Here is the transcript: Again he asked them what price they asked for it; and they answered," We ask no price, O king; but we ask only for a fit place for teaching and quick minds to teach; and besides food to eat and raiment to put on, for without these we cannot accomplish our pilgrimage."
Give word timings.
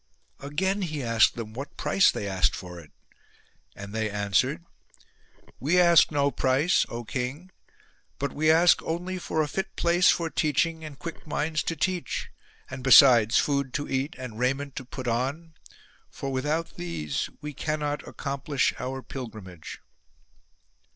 Again 0.39 0.81
he 0.81 1.03
asked 1.03 1.35
them 1.35 1.53
what 1.53 1.77
price 1.77 2.09
they 2.11 2.27
asked 2.27 2.55
for 2.55 2.79
it; 2.79 2.91
and 3.75 3.93
they 3.93 4.09
answered," 4.09 4.65
We 5.59 5.79
ask 5.79 6.09
no 6.11 6.31
price, 6.31 6.87
O 6.89 7.03
king; 7.03 7.51
but 8.17 8.33
we 8.33 8.49
ask 8.49 8.81
only 8.81 9.19
for 9.19 9.43
a 9.43 9.47
fit 9.47 9.75
place 9.75 10.09
for 10.09 10.31
teaching 10.31 10.83
and 10.83 10.97
quick 10.97 11.27
minds 11.27 11.61
to 11.65 11.75
teach; 11.75 12.31
and 12.67 12.83
besides 12.83 13.37
food 13.37 13.75
to 13.75 13.87
eat 13.87 14.15
and 14.17 14.39
raiment 14.39 14.75
to 14.77 14.85
put 14.85 15.07
on, 15.07 15.53
for 16.09 16.31
without 16.31 16.77
these 16.77 17.29
we 17.39 17.53
cannot 17.53 18.07
accomplish 18.07 18.73
our 18.79 19.03
pilgrimage." 19.03 19.81